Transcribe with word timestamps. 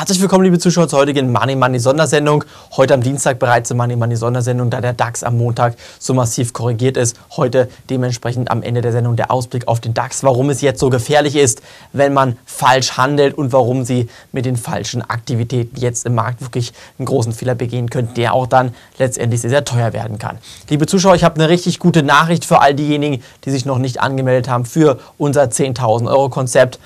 Herzlich 0.00 0.22
willkommen, 0.22 0.44
liebe 0.44 0.58
Zuschauer, 0.58 0.88
zur 0.88 1.00
heutigen 1.00 1.30
Money 1.30 1.56
Money 1.56 1.78
Sondersendung. 1.78 2.42
Heute 2.74 2.94
am 2.94 3.02
Dienstag 3.02 3.38
bereits 3.38 3.70
eine 3.70 3.76
Money 3.76 3.96
Money 3.96 4.16
Sondersendung, 4.16 4.70
da 4.70 4.80
der 4.80 4.94
DAX 4.94 5.22
am 5.22 5.36
Montag 5.36 5.76
so 5.98 6.14
massiv 6.14 6.54
korrigiert 6.54 6.96
ist. 6.96 7.18
Heute 7.36 7.68
dementsprechend 7.90 8.50
am 8.50 8.62
Ende 8.62 8.80
der 8.80 8.92
Sendung 8.92 9.16
der 9.16 9.30
Ausblick 9.30 9.68
auf 9.68 9.78
den 9.78 9.92
DAX, 9.92 10.22
warum 10.24 10.48
es 10.48 10.62
jetzt 10.62 10.80
so 10.80 10.88
gefährlich 10.88 11.36
ist, 11.36 11.60
wenn 11.92 12.14
man 12.14 12.38
falsch 12.46 12.96
handelt 12.96 13.36
und 13.36 13.52
warum 13.52 13.84
Sie 13.84 14.08
mit 14.32 14.46
den 14.46 14.56
falschen 14.56 15.02
Aktivitäten 15.02 15.78
jetzt 15.78 16.06
im 16.06 16.14
Markt 16.14 16.40
wirklich 16.40 16.72
einen 16.98 17.04
großen 17.04 17.34
Fehler 17.34 17.54
begehen 17.54 17.90
können, 17.90 18.14
der 18.16 18.32
auch 18.32 18.46
dann 18.46 18.74
letztendlich 18.96 19.42
sehr, 19.42 19.50
sehr 19.50 19.66
teuer 19.66 19.92
werden 19.92 20.18
kann. 20.18 20.38
Liebe 20.70 20.86
Zuschauer, 20.86 21.14
ich 21.14 21.24
habe 21.24 21.34
eine 21.34 21.50
richtig 21.50 21.78
gute 21.78 22.02
Nachricht 22.02 22.46
für 22.46 22.62
all 22.62 22.74
diejenigen, 22.74 23.22
die 23.44 23.50
sich 23.50 23.66
noch 23.66 23.76
nicht 23.76 24.00
angemeldet 24.00 24.48
haben 24.48 24.64
für 24.64 24.98
unser 25.18 25.42
10.000 25.42 26.08
Euro 26.08 26.30
Konzept. 26.30 26.78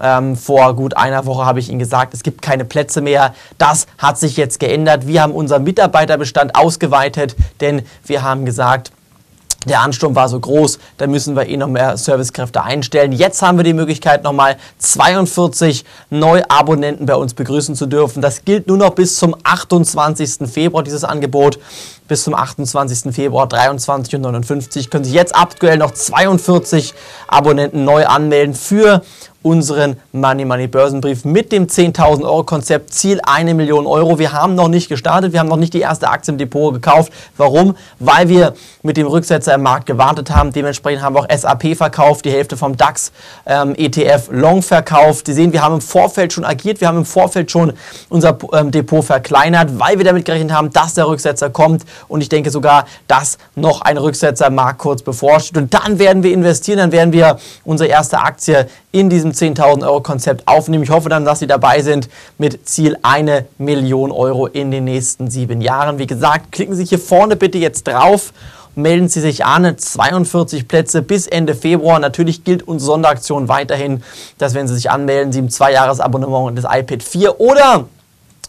Ähm, 0.00 0.36
vor 0.36 0.74
gut 0.74 0.96
einer 0.96 1.26
Woche 1.26 1.44
habe 1.44 1.60
ich 1.60 1.68
Ihnen 1.68 1.78
gesagt, 1.78 2.14
es 2.14 2.22
gibt 2.22 2.40
keine 2.42 2.61
Plätze 2.64 3.00
mehr. 3.00 3.34
Das 3.58 3.86
hat 3.98 4.18
sich 4.18 4.36
jetzt 4.36 4.60
geändert. 4.60 5.06
Wir 5.06 5.22
haben 5.22 5.32
unseren 5.32 5.64
Mitarbeiterbestand 5.64 6.54
ausgeweitet, 6.54 7.36
denn 7.60 7.82
wir 8.04 8.22
haben 8.22 8.44
gesagt, 8.44 8.92
der 9.66 9.80
Ansturm 9.80 10.16
war 10.16 10.28
so 10.28 10.40
groß, 10.40 10.78
da 10.96 11.06
müssen 11.06 11.36
wir 11.36 11.46
eh 11.46 11.56
noch 11.56 11.68
mehr 11.68 11.96
Servicekräfte 11.96 12.64
einstellen. 12.64 13.12
Jetzt 13.12 13.42
haben 13.42 13.58
wir 13.58 13.64
die 13.64 13.74
Möglichkeit, 13.74 14.24
nochmal 14.24 14.56
42 14.78 15.84
Neuabonnenten 16.10 17.06
bei 17.06 17.14
uns 17.14 17.34
begrüßen 17.34 17.76
zu 17.76 17.86
dürfen. 17.86 18.22
Das 18.22 18.44
gilt 18.44 18.66
nur 18.66 18.76
noch 18.76 18.90
bis 18.90 19.16
zum 19.16 19.36
28. 19.44 20.50
Februar, 20.50 20.82
dieses 20.82 21.04
Angebot. 21.04 21.60
Bis 22.08 22.24
zum 22.24 22.34
28. 22.34 23.14
Februar 23.14 23.46
23 23.46 24.16
und 24.16 24.22
59 24.22 24.90
können 24.90 25.04
sich 25.04 25.14
jetzt 25.14 25.36
aktuell 25.36 25.78
noch 25.78 25.92
42 25.92 26.92
Abonnenten 27.28 27.84
neu 27.84 28.04
anmelden 28.04 28.54
für 28.54 29.02
unseren 29.42 29.96
Money 30.12 30.44
Money 30.44 30.66
Börsenbrief 30.66 31.24
mit 31.24 31.52
dem 31.52 31.66
10.000 31.66 32.22
Euro 32.22 32.44
Konzept 32.44 32.92
Ziel 32.92 33.20
eine 33.24 33.54
Million 33.54 33.86
Euro. 33.86 34.18
Wir 34.18 34.32
haben 34.32 34.54
noch 34.54 34.68
nicht 34.68 34.88
gestartet, 34.88 35.32
wir 35.32 35.40
haben 35.40 35.48
noch 35.48 35.56
nicht 35.56 35.74
die 35.74 35.80
erste 35.80 36.08
Aktie 36.08 36.32
im 36.32 36.38
Depot 36.38 36.72
gekauft. 36.72 37.12
Warum? 37.36 37.76
Weil 37.98 38.28
wir 38.28 38.54
mit 38.82 38.96
dem 38.96 39.06
Rücksetzer 39.06 39.54
im 39.54 39.62
Markt 39.62 39.86
gewartet 39.86 40.30
haben. 40.30 40.52
Dementsprechend 40.52 41.02
haben 41.02 41.14
wir 41.14 41.20
auch 41.20 41.36
SAP 41.36 41.76
verkauft, 41.76 42.24
die 42.24 42.30
Hälfte 42.30 42.56
vom 42.56 42.76
DAX 42.76 43.12
ähm, 43.46 43.74
ETF 43.76 44.28
Long 44.30 44.62
verkauft. 44.62 45.26
Sie 45.26 45.34
sehen, 45.34 45.52
wir 45.52 45.62
haben 45.62 45.76
im 45.76 45.80
Vorfeld 45.80 46.32
schon 46.32 46.44
agiert, 46.44 46.80
wir 46.80 46.88
haben 46.88 46.98
im 46.98 47.04
Vorfeld 47.04 47.50
schon 47.50 47.72
unser 48.08 48.38
ähm, 48.52 48.70
Depot 48.70 49.04
verkleinert, 49.04 49.78
weil 49.78 49.98
wir 49.98 50.04
damit 50.04 50.24
gerechnet 50.24 50.52
haben, 50.52 50.70
dass 50.70 50.94
der 50.94 51.08
Rücksetzer 51.08 51.50
kommt. 51.50 51.84
Und 52.08 52.20
ich 52.20 52.28
denke 52.28 52.50
sogar, 52.50 52.86
dass 53.08 53.38
noch 53.54 53.82
ein 53.82 53.98
Rücksetzer 53.98 54.46
im 54.46 54.54
Markt 54.54 54.78
kurz 54.78 55.02
bevorsteht. 55.02 55.56
Und 55.56 55.74
dann 55.74 55.98
werden 55.98 56.22
wir 56.22 56.32
investieren, 56.32 56.78
dann 56.78 56.92
werden 56.92 57.12
wir 57.12 57.38
unsere 57.64 57.88
erste 57.88 58.18
Aktie 58.18 58.66
in 58.92 59.08
diesem 59.08 59.31
10.000 59.32 59.82
Euro 59.86 60.00
Konzept 60.00 60.46
aufnehmen. 60.46 60.84
Ich 60.84 60.90
hoffe 60.90 61.08
dann, 61.08 61.24
dass 61.24 61.40
Sie 61.40 61.46
dabei 61.46 61.82
sind 61.82 62.08
mit 62.38 62.68
Ziel 62.68 62.96
eine 63.02 63.46
Million 63.58 64.10
Euro 64.12 64.46
in 64.46 64.70
den 64.70 64.84
nächsten 64.84 65.30
sieben 65.30 65.60
Jahren. 65.60 65.98
Wie 65.98 66.06
gesagt, 66.06 66.52
klicken 66.52 66.74
Sie 66.74 66.84
hier 66.84 66.98
vorne 66.98 67.36
bitte 67.36 67.58
jetzt 67.58 67.84
drauf 67.84 68.32
melden 68.74 69.08
Sie 69.08 69.20
sich 69.20 69.44
an. 69.44 69.76
42 69.76 70.68
Plätze 70.68 71.02
bis 71.02 71.26
Ende 71.26 71.54
Februar. 71.54 71.98
Natürlich 71.98 72.44
gilt 72.44 72.66
unsere 72.66 72.92
Sonderaktion 72.92 73.48
weiterhin, 73.48 74.02
dass 74.38 74.54
wenn 74.54 74.68
Sie 74.68 74.74
sich 74.74 74.90
anmelden, 74.90 75.32
Sie 75.32 75.40
im 75.40 75.50
Zweijahresabonnement 75.50 76.56
des 76.56 76.64
iPad 76.64 77.02
4 77.02 77.40
oder 77.40 77.86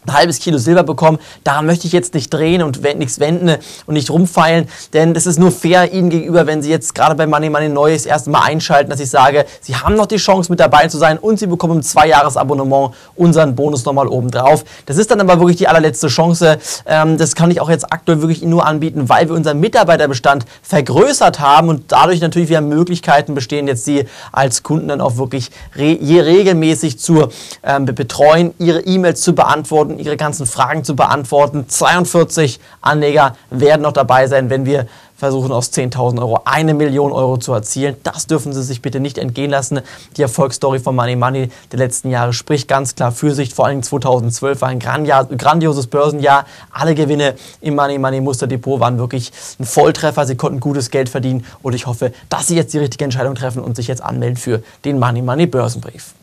ein 0.06 0.14
halbes 0.14 0.40
Kilo 0.40 0.58
Silber 0.58 0.84
bekommen. 0.84 1.20
Daran 1.44 1.66
möchte 1.66 1.88
ich 1.88 1.94
jetzt 1.94 2.14
nicht 2.14 2.34
drehen 2.34 2.62
und 2.62 2.82
nichts 2.82 3.20
wenden 3.20 3.58
und 3.86 3.94
nicht 3.94 4.10
rumfeilen, 4.10 4.68
denn 4.94 5.16
es 5.16 5.26
ist 5.26 5.40
nur 5.40 5.52
fair 5.52 5.94
Ihnen 5.94 6.10
gegenüber, 6.10 6.48
wenn 6.48 6.62
Sie 6.62 6.70
jetzt 6.70 6.96
gerade 6.96 7.16
bei 7.16 7.28
Money 7.28 7.50
Money 7.50 7.70
Neu 7.70 7.94
das 7.94 8.06
erste 8.06 8.30
Mal 8.30 8.44
einschalten, 8.44 8.90
dass 8.90 9.00
ich 9.00 9.10
sage, 9.10 9.46
Sie 9.62 9.76
haben 9.76 9.96
noch 9.96 10.06
die 10.06 10.18
Chance 10.18 10.52
mit 10.52 10.60
dabei 10.60 10.88
zu 10.88 10.98
sein 10.98 11.18
und 11.18 11.40
Sie 11.40 11.48
bekommen 11.48 11.78
im 11.78 11.82
Zweijahresabonnement 11.84 12.94
unseren 13.16 13.56
Bonus 13.56 13.86
nochmal 13.86 14.08
oben 14.08 14.32
drauf. 14.32 14.64
Das 14.86 14.98
ist 14.98 15.12
dann 15.12 15.22
aber 15.22 15.40
wirklich 15.40 15.58
die 15.58 15.68
allerletzte 15.68 16.08
Chance. 16.08 16.58
Ähm, 16.86 17.18
das 17.18 17.36
kann 17.36 17.52
ich 17.52 17.62
auch 17.62 17.70
jetzt 17.70 17.92
aktuell 17.92 18.22
wirklich 18.22 18.42
Ihnen 18.42 18.52
nur 18.52 18.66
anbieten, 18.66 19.10
weil 19.10 19.28
wir 19.30 19.36
unseren 19.36 19.60
Mitarbeiterbestand 19.60 20.46
vergrößert 20.62 21.40
haben 21.40 21.70
und 21.70 21.92
dadurch 21.92 22.22
natürlich 22.22 22.50
wieder 22.50 22.62
Möglichkeiten 22.62 23.36
bestehen, 23.36 23.68
jetzt 23.68 23.86
Sie 23.86 24.06
als 24.32 24.64
Kunden 24.64 24.88
dann 24.88 25.02
auch 25.02 25.18
wirklich 25.18 25.52
re 25.76 25.98
regelmäßig 26.02 27.00
zu 27.00 27.30
ähm, 27.64 27.86
betreuen, 27.86 28.54
Ihre 28.60 28.82
E-Mails 28.82 29.22
zu 29.22 29.34
beantworten 29.34 29.93
beantworten, 29.94 30.00
Ihre 30.00 30.18
ganzen 30.18 30.46
Fragen 30.46 30.84
zu 30.84 30.96
beantworten. 30.96 31.66
42 31.68 32.60
Anleger 32.82 33.36
werden 33.50 33.82
noch 33.82 33.94
dabei 33.94 34.28
sein, 34.28 34.50
wenn 34.50 34.66
wir 34.66 34.88
versuchen 35.16 35.54
aus 35.54 35.72
10.000 35.72 36.20
Euro 36.20 36.42
eine 36.44 36.74
Million 36.74 37.12
Euro 37.14 37.38
zu 37.38 37.54
erzielen. 37.54 37.96
Das 38.04 38.28
dürfen 38.28 38.52
Sie 38.52 38.62
sich 38.62 38.82
bitte 38.82 39.00
nicht 39.00 39.18
entgehen 39.18 39.52
lassen. 39.52 39.80
Die 40.18 40.22
Erfolgsstory 40.22 40.80
von 40.80 40.96
Money 40.96 41.16
Money 41.16 41.50
der 41.72 41.80
letzten 41.80 42.10
Jahre 42.10 42.34
spricht 42.34 42.68
ganz 42.68 42.96
klar 42.96 43.14
für 43.14 43.34
sich. 43.34 43.54
Vor 43.54 43.66
allem 43.66 43.84
2012 43.84 44.62
war 44.62 44.70
ein 44.70 44.80
grandioses 44.80 45.88
Börsenjahr. 45.88 46.46
Alle 46.72 46.94
Gewinne 46.94 47.36
im 47.62 47.76
Money 47.76 48.00
Money 48.00 48.20
Muster 48.20 48.48
Depot 48.48 48.82
waren 48.82 48.98
wirklich 48.98 49.32
ein 49.60 49.66
Volltreffer. 49.66 50.26
Sie 50.26 50.36
konnten 50.36 50.60
gutes 50.60 50.90
Geld 50.90 51.08
verdienen 51.08 51.46
und 51.62 51.74
ich 51.74 51.88
hoffe, 51.88 52.12
dass 52.28 52.48
Sie 52.48 52.56
jetzt 52.56 52.74
die 52.74 52.80
richtige 52.80 53.06
Entscheidung 53.06 53.36
treffen 53.36 53.64
und 53.64 53.78
sich 53.78 53.88
jetzt 53.88 54.04
anmelden 54.04 54.36
für 54.36 54.62
den 54.84 55.00
Money 55.00 55.22
Money 55.22 55.46
Börsenbrief. 55.46 56.14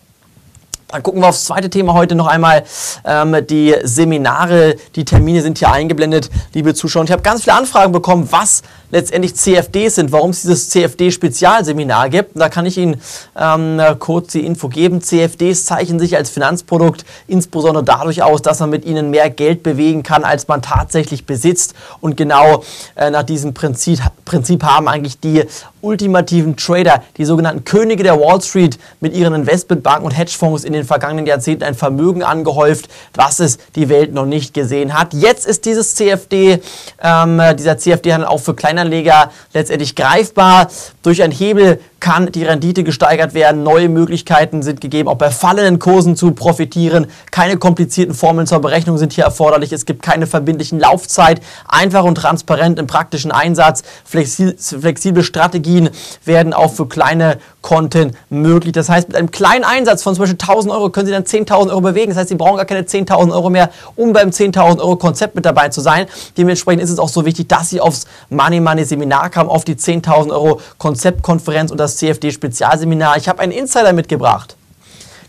Dann 0.91 1.03
gucken 1.05 1.21
wir 1.21 1.29
aufs 1.29 1.45
zweite 1.45 1.71
Thema 1.71 1.95
heute 1.95 2.17
noch 2.17 2.27
einmal. 2.27 2.65
Ähm, 3.05 3.47
die 3.49 3.77
Seminare, 3.85 4.75
die 4.97 5.05
Termine 5.05 5.41
sind 5.41 5.59
hier 5.59 5.71
eingeblendet, 5.71 6.31
liebe 6.53 6.75
Zuschauer. 6.75 7.03
Und 7.03 7.07
ich 7.09 7.13
habe 7.13 7.23
ganz 7.23 7.43
viele 7.45 7.57
Anfragen 7.57 7.93
bekommen, 7.93 8.27
was 8.31 8.63
letztendlich 8.91 9.37
CFDs 9.37 9.95
sind, 9.95 10.11
warum 10.11 10.31
es 10.31 10.43
dieses 10.43 10.69
CFD-Spezialseminar 10.71 12.09
gibt. 12.09 12.33
Da 12.35 12.49
kann 12.49 12.67
ich 12.67 12.77
Ihnen 12.77 13.01
ähm, 13.39 13.81
kurz 14.01 14.33
die 14.33 14.45
Info 14.45 14.69
geben. 14.69 15.01
CFDs 15.01 15.65
zeichnen 15.65 16.01
sich 16.01 16.17
als 16.17 16.31
Finanzprodukt 16.31 17.05
insbesondere 17.29 17.85
dadurch 17.85 18.25
aus, 18.25 18.43
dass 18.43 18.59
man 18.59 18.71
mit 18.71 18.85
ihnen 18.85 19.11
mehr 19.11 19.31
Geld 19.31 19.63
bewegen 19.63 20.03
kann, 20.03 20.25
als 20.25 20.49
man 20.49 20.61
tatsächlich 20.61 21.25
besitzt. 21.25 21.75
Und 22.01 22.17
genau 22.17 22.65
äh, 22.97 23.11
nach 23.11 23.23
diesem 23.23 23.55
Prinzip, 23.55 24.01
Prinzip 24.25 24.65
haben 24.65 24.89
eigentlich 24.89 25.21
die 25.21 25.45
ultimativen 25.83 26.57
Trader, 26.57 27.03
die 27.17 27.25
sogenannten 27.25 27.65
Könige 27.65 28.03
der 28.03 28.19
Wall 28.19 28.41
Street, 28.41 28.79
mit 29.01 29.15
ihren 29.15 29.35
Investmentbanken 29.35 30.05
und 30.05 30.13
Hedgefonds 30.13 30.65
in 30.65 30.73
den 30.73 30.85
vergangenen 30.85 31.27
Jahrzehnten 31.27 31.65
ein 31.65 31.75
Vermögen 31.75 32.23
angehäuft, 32.23 32.89
was 33.15 33.41
es 33.41 33.59
die 33.75 33.89
Welt 33.89 34.13
noch 34.13 34.27
nicht 34.27 34.55
gesehen 34.55 34.99
hat. 34.99 35.15
Jetzt 35.15 35.47
ist 35.47 35.65
dieses 35.65 35.95
CFD, 35.95 36.61
ähm, 37.03 37.43
dieser 37.59 37.79
CFD-Handel 37.79 38.29
auch 38.29 38.41
für 38.41 38.55
Kleinanleger 38.55 39.31
letztendlich 39.53 39.95
greifbar. 39.95 40.69
Durch 41.03 41.23
einen 41.23 41.33
Hebel 41.33 41.81
kann 42.01 42.33
die 42.33 42.45
Rendite 42.45 42.83
gesteigert 42.83 43.35
werden, 43.35 43.63
neue 43.63 43.89
Möglichkeiten 43.89 44.63
sind 44.63 44.81
gegeben, 44.81 45.09
auch 45.09 45.17
bei 45.17 45.31
fallenden 45.31 45.79
Kursen 45.79 46.17
zu 46.17 46.33
profitieren. 46.33 47.07
Keine 47.31 47.59
komplizierten 47.59 48.15
Formeln 48.15 48.47
zur 48.47 48.61
Berechnung 48.61 48.99
sind 48.99 49.13
hier 49.13 49.25
erforderlich. 49.25 49.73
Es 49.73 49.85
gibt 49.85 50.03
keine 50.03 50.27
verbindlichen 50.27 50.81
Laufzeit, 50.81 51.41
einfach 51.69 52.05
und 52.05 52.17
transparent 52.17 52.79
im 52.79 52.87
praktischen 52.87 53.31
Einsatz. 53.31 53.83
Flexible 54.05 55.23
Strategien 55.23 55.91
werden 56.25 56.55
auch 56.55 56.73
für 56.73 56.89
kleine 56.89 57.39
Konten 57.63 58.17
möglich. 58.29 58.73
Das 58.73 58.89
heißt, 58.89 59.09
mit 59.09 59.17
einem 59.17 59.31
kleinen 59.31 59.65
Einsatz 59.65 60.03
von 60.03 60.15
zum 60.15 60.23
Beispiel 60.23 60.39
1000 60.41 60.73
Euro 60.73 60.91
können 60.91 61.07
Sie 61.07 61.13
dann 61.13 61.25
10.000 61.25 61.71
Euro 61.71 61.81
bewegen. 61.81 62.11
Das 62.11 62.19
heißt, 62.19 62.29
Sie 62.29 62.35
brauchen 62.35 62.57
gar 62.57 62.65
keine 62.65 62.83
10.000 62.83 63.33
Euro 63.33 63.51
mehr, 63.51 63.71
um 63.97 64.13
beim 64.13 64.31
10.000 64.31 64.79
Euro 64.79 64.97
Konzept 64.97 65.35
mit 65.35 65.45
dabei 65.45 65.69
zu 65.69 65.81
sein. 65.81 66.07
Dementsprechend 66.37 66.83
ist 66.83 66.91
es 66.91 66.99
auch 66.99 67.09
so 67.09 67.25
wichtig, 67.25 67.49
dass 67.49 67.71
Sie 67.71 67.81
aufs 67.81 68.07
Money 68.29 68.61
Money 68.61 68.85
Seminar 68.85 69.31
kamen, 69.31 69.51
auf 69.51 69.65
die 69.65 69.77
10.000 69.77 70.31
Euro 70.31 70.61
Konzeptkonferenz 70.79 71.71
und 71.71 71.79
das 71.79 71.97
CFD 71.97 72.31
Spezialseminar. 72.31 73.17
Ich 73.17 73.29
habe 73.29 73.41
einen 73.41 73.53
Insider 73.53 73.93
mitgebracht. 73.93 74.57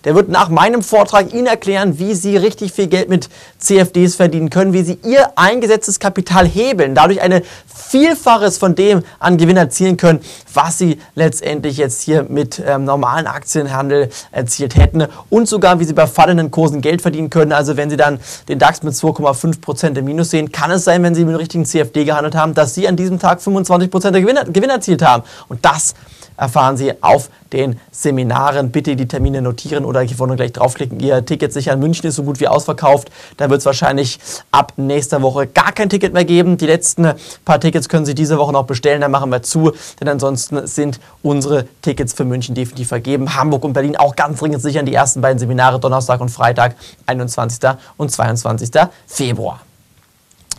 Der 0.04 0.16
wird 0.16 0.30
nach 0.30 0.50
meinem 0.50 0.82
Vortrag 0.82 1.34
Ihnen 1.34 1.48
erklären, 1.48 2.00
wie 2.00 2.16
Sie 2.16 2.38
richtig 2.38 2.74
viel 2.74 2.88
Geld 2.88 3.10
mit 3.10 3.30
CFDs 3.60 4.16
verdienen 4.16 4.50
können, 4.50 4.74
wie 4.74 4.82
Sie 4.82 4.98
Ihr 5.04 5.32
eingesetztes 5.36 6.00
Kapital 6.00 6.48
hebeln, 6.48 6.96
dadurch 6.96 7.22
eine 7.22 7.44
Vielfaches 7.68 8.58
von 8.58 8.74
dem 8.74 9.04
an 9.20 9.38
Gewinn 9.38 9.58
erzielen 9.58 9.98
können, 9.98 10.22
was 10.54 10.78
Sie 10.78 11.00
letztendlich 11.14 11.78
jetzt 11.78 12.02
hier 12.02 12.24
mit 12.24 12.62
ähm, 12.66 12.86
normalen 12.86 13.28
Aktienhandel 13.28 14.10
erzielt 14.32 14.76
hätten 14.76 15.06
und 15.30 15.48
sogar, 15.48 15.80
wie 15.80 15.84
Sie 15.84 15.94
bei 15.94 16.08
fallenden 16.08 16.52
Kursen 16.52 16.82
Geld 16.82 17.02
verdienen 17.02 17.30
können. 17.30 17.52
Also 17.52 17.78
wenn 17.78 17.90
Sie 17.90 17.98
dann 17.98 18.20
den 18.48 18.60
DAX 18.60 18.82
mit 18.84 18.94
2,5% 18.94 19.98
im 19.98 20.06
Minus 20.06 20.32
sehen, 20.32 20.52
kann 20.52 20.72
es 20.72 20.84
sein, 20.84 21.04
wenn 21.04 21.14
Sie 21.14 21.26
mit 21.26 21.36
dem 21.36 21.40
richtigen 21.40 21.66
CFD 21.66 22.06
gehandelt 22.06 22.36
haben, 22.36 22.54
dass 22.54 22.74
Sie 22.74 22.88
an 22.88 22.96
diesem 22.96 23.20
Tag 23.20 23.40
25% 23.40 24.12
der 24.12 24.22
Gewinn, 24.22 24.54
Gewinn 24.54 24.70
erzielt 24.70 25.02
haben. 25.02 25.24
Und 25.50 25.64
das 25.66 25.94
erfahren 26.42 26.76
Sie 26.76 26.92
auf 27.02 27.30
den 27.54 27.80
Seminaren. 27.92 28.72
Bitte 28.72 28.96
die 28.96 29.08
Termine 29.08 29.44
notieren 29.44 29.86
oder 29.86 30.02
hier 30.02 30.18
vorne 30.18 30.36
gleich 30.36 30.52
draufklicken. 30.52 31.00
Ihr 31.00 31.24
Ticket 31.24 31.54
sichern. 31.54 31.80
München 31.80 32.08
ist 32.08 32.16
so 32.16 32.24
gut 32.24 32.40
wie 32.40 32.48
ausverkauft. 32.48 33.12
Da 33.38 33.50
wird 33.50 33.60
es 33.60 33.66
wahrscheinlich 33.66 34.20
ab 34.50 34.74
nächster 34.76 35.22
Woche 35.22 35.46
gar 35.46 35.72
kein 35.72 35.88
Ticket 35.90 36.14
mehr 36.14 36.26
geben. 36.26 36.58
Die 36.58 36.66
letzten 36.66 37.14
paar 37.46 37.60
Tickets 37.60 37.88
können 37.88 38.06
Sie 38.06 38.16
diese 38.16 38.40
Woche 38.40 38.52
noch 38.54 38.66
bestellen. 38.66 39.02
Dann 39.02 39.12
machen 39.12 39.30
wir 39.30 39.44
zu, 39.44 39.72
denn 40.00 40.08
ansonsten 40.08 40.66
sind 40.66 41.00
unsere 41.22 41.68
Tickets 41.84 42.14
für 42.14 42.26
München 42.26 42.56
definitiv 42.56 42.88
vergeben. 42.88 43.36
Hamburg 43.36 43.64
und 43.64 43.74
Berlin 43.74 43.96
auch 43.96 44.16
ganz 44.16 44.40
dringend 44.40 44.64
sichern. 44.64 44.88
Die 44.88 44.96
ersten 44.96 45.22
beiden 45.22 45.38
Seminare 45.38 45.80
Donnerstag 45.80 46.22
und 46.22 46.30
Freitag, 46.30 46.76
21. 47.06 47.60
und 47.98 48.12
22. 48.12 48.72
Februar. 49.06 49.62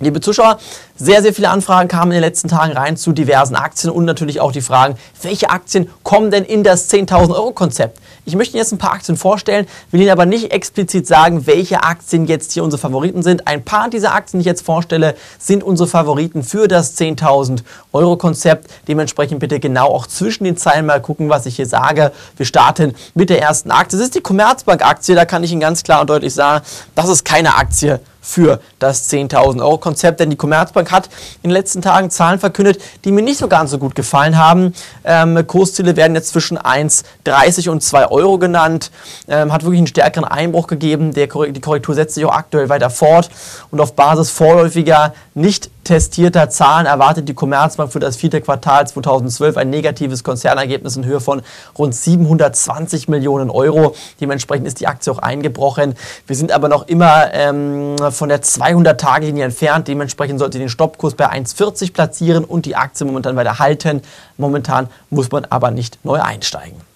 Liebe 0.03 0.21
Zuschauer, 0.21 0.59
sehr, 0.97 1.23
sehr 1.23 1.33
viele 1.33 1.49
Anfragen 1.49 1.89
kamen 1.89 2.11
in 2.11 2.17
den 2.17 2.23
letzten 2.23 2.49
Tagen 2.49 2.73
rein 2.73 2.97
zu 2.97 3.13
diversen 3.13 3.55
Aktien 3.55 3.93
und 3.93 4.05
natürlich 4.05 4.41
auch 4.41 4.51
die 4.51 4.61
Fragen, 4.61 4.97
welche 5.23 5.49
Aktien 5.49 5.89
kommen 6.03 6.33
denn 6.33 6.45
in 6.45 6.65
das 6.65 6.91
10.000 6.91 7.31
Euro 7.31 7.53
Konzept? 7.53 8.01
Ich 8.25 8.35
möchte 8.35 8.55
Ihnen 8.55 8.65
jetzt 8.65 8.73
ein 8.73 8.79
paar 8.79 8.95
Aktien 8.95 9.17
vorstellen, 9.17 9.69
will 9.93 10.01
Ihnen 10.01 10.11
aber 10.11 10.27
nicht 10.27 10.51
explizit 10.51 11.07
sagen, 11.07 11.47
welche 11.47 11.85
Aktien 11.85 12.27
jetzt 12.27 12.51
hier 12.51 12.65
unsere 12.65 12.81
Favoriten 12.81 13.23
sind. 13.23 13.47
Ein 13.47 13.65
paar 13.65 13.91
dieser 13.91 14.13
Aktien, 14.13 14.41
die 14.41 14.43
ich 14.43 14.47
jetzt 14.47 14.67
vorstelle, 14.67 15.15
sind 15.39 15.63
unsere 15.63 15.89
Favoriten 15.89 16.43
für 16.43 16.67
das 16.67 16.99
10.000 16.99 17.63
Euro 17.93 18.17
Konzept. 18.17 18.69
Dementsprechend 18.89 19.39
bitte 19.39 19.61
genau 19.61 19.87
auch 19.87 20.09
zwischen 20.09 20.43
den 20.43 20.57
Zeilen 20.57 20.87
mal 20.87 21.01
gucken, 21.01 21.29
was 21.29 21.47
ich 21.47 21.55
hier 21.55 21.67
sage. 21.67 22.11
Wir 22.37 22.47
starten 22.47 22.97
mit 23.15 23.31
der 23.31 23.41
ersten 23.41 23.71
Aktie. 23.71 23.97
Das 23.97 24.07
ist 24.07 24.17
die 24.17 24.21
Commerzbank 24.21 24.85
Aktie. 24.85 25.15
Da 25.15 25.27
kann 25.27 25.45
ich 25.45 25.53
Ihnen 25.53 25.61
ganz 25.61 25.85
klar 25.85 26.01
und 26.01 26.11
deutlich 26.11 26.35
sagen, 26.35 26.65
das 26.97 27.09
ist 27.09 27.25
keine 27.25 27.55
Aktie 27.55 28.01
für 28.23 28.61
das 28.79 29.11
10.000 29.11 29.61
Euro 29.61 29.77
Konzept, 29.77 30.21
denn 30.21 30.31
die 30.31 30.37
Commerzbank 30.37 30.91
hat 30.91 31.11
in 31.43 31.51
den 31.51 31.55
letzten 31.55 31.83
Tagen 31.83 32.09
Zahlen 32.09 32.39
verkündet, 32.39 32.81
die 33.05 33.11
mir 33.11 33.23
nicht 33.23 33.39
so 33.39 33.49
ganz 33.49 33.73
so 33.73 33.79
gut 33.79 33.95
gefallen 33.95 34.39
haben. 34.39 34.73
Ähm, 35.05 35.45
Kursziele 35.47 35.97
werden 35.97 36.15
jetzt 36.15 36.29
zwischen 36.29 36.57
1,30 36.57 37.69
und 37.69 37.83
2 37.83 38.07
Euro 38.07 38.39
genannt, 38.39 38.91
ähm, 39.29 39.53
hat 39.53 39.65
wirklich 39.65 39.81
einen 39.81 39.89
stärkeren 39.89 40.25
Einbruch 40.25 40.69
gegeben. 40.69 41.13
Der, 41.13 41.27
die 41.27 41.61
Korrektur 41.61 41.95
setzt 41.95 42.15
sich 42.15 42.25
auch 42.25 42.33
aktuell 42.33 42.69
weiter 42.69 42.89
fort 42.89 43.29
und 43.71 43.81
auf 43.81 43.95
Basis 43.95 44.31
vorläufiger 44.31 45.13
nicht 45.35 45.71
testierter 45.85 46.51
Zahlen 46.51 46.87
erwartet 46.87 47.29
die 47.29 47.35
Commerzbank 47.35 47.93
für 47.93 48.01
das 48.01 48.17
vierte 48.17 48.41
Quartal 48.41 48.87
2012 48.87 49.57
ein 49.57 49.71
negatives 49.71 50.25
Konzernergebnis 50.25 50.97
in 50.97 51.05
Höhe 51.05 51.21
von 51.21 51.43
rund 51.79 51.95
720 51.95 53.09
Millionen 53.09 53.51
Euro. 53.51 53.95
Dementsprechend 54.21 54.67
ist 54.67 54.81
die 54.81 54.87
Aktie 54.87 55.13
auch 55.13 55.19
eingebrochen. 55.19 55.95
Wir 56.27 56.37
sind 56.37 56.53
aber 56.53 56.69
noch 56.69 56.87
immer 56.89 57.33
ähm, 57.33 57.97
von 58.11 58.29
der 58.29 58.43
200-Tage-Linie 58.43 59.45
entfernt. 59.45 59.89
Dementsprechend 59.89 60.39
sollte 60.39 60.59
den 60.59 60.69
Stoppkurs 60.69 61.15
bei 61.15 61.31
1,40 61.31 61.93
platzieren 61.93 62.45
und 62.45 62.67
die 62.67 62.77
Aktie 62.77 63.07
momentan 63.07 63.37
weiter 63.37 63.59
halten. 63.59 64.03
Momentan 64.39 64.89
muss 65.11 65.31
man 65.31 65.47
aber 65.47 65.71
nicht 65.71 66.05
neu 66.05 66.21
einsteigen. 66.21 66.92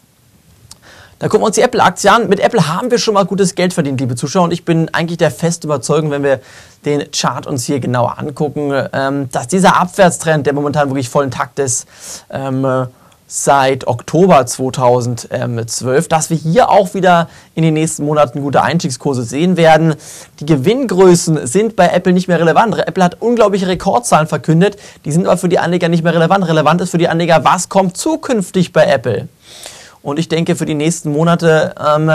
Dann 1.18 1.30
gucken 1.30 1.42
wir 1.42 1.46
uns 1.46 1.56
die 1.56 1.62
Apple-Aktie 1.62 2.12
an. 2.12 2.28
Mit 2.28 2.40
Apple 2.40 2.68
haben 2.68 2.90
wir 2.90 2.98
schon 2.98 3.14
mal 3.14 3.24
gutes 3.24 3.54
Geld 3.54 3.72
verdient, 3.72 4.00
liebe 4.00 4.16
Zuschauer. 4.16 4.44
Und 4.44 4.52
ich 4.52 4.64
bin 4.64 4.92
eigentlich 4.92 5.16
der 5.16 5.30
festen 5.30 5.66
Überzeugung, 5.66 6.10
wenn 6.10 6.22
wir 6.22 6.40
den 6.84 7.10
Chart 7.10 7.46
uns 7.46 7.64
hier 7.64 7.80
genauer 7.80 8.18
angucken, 8.18 8.72
ähm, 8.92 9.30
dass 9.30 9.48
dieser 9.48 9.80
Abwärtstrend, 9.80 10.46
der 10.46 10.52
momentan 10.52 10.90
wirklich 10.90 11.08
voll 11.08 11.24
intakt 11.24 11.58
ist, 11.58 11.86
ähm, 12.30 12.86
seit 13.26 13.86
Oktober 13.86 14.46
2012, 14.46 16.06
dass 16.06 16.30
wir 16.30 16.36
hier 16.36 16.68
auch 16.70 16.94
wieder 16.94 17.28
in 17.54 17.62
den 17.62 17.74
nächsten 17.74 18.04
Monaten 18.04 18.40
gute 18.40 18.62
Einstiegskurse 18.62 19.24
sehen 19.24 19.56
werden. 19.56 19.94
Die 20.38 20.46
Gewinngrößen 20.46 21.46
sind 21.46 21.76
bei 21.76 21.88
Apple 21.88 22.12
nicht 22.12 22.28
mehr 22.28 22.38
relevant. 22.38 22.78
Apple 22.78 23.02
hat 23.02 23.20
unglaubliche 23.20 23.66
Rekordzahlen 23.66 24.28
verkündet, 24.28 24.76
die 25.04 25.12
sind 25.12 25.26
aber 25.26 25.38
für 25.38 25.48
die 25.48 25.58
Anleger 25.58 25.88
nicht 25.88 26.04
mehr 26.04 26.14
relevant. 26.14 26.46
Relevant 26.46 26.82
ist 26.82 26.90
für 26.90 26.98
die 26.98 27.08
Anleger, 27.08 27.42
was 27.42 27.68
kommt 27.68 27.96
zukünftig 27.96 28.72
bei 28.72 28.84
Apple. 28.84 29.28
Und 30.06 30.20
ich 30.20 30.28
denke, 30.28 30.54
für 30.54 30.66
die 30.66 30.74
nächsten 30.74 31.10
Monate 31.10 31.74
ähm, 31.84 32.12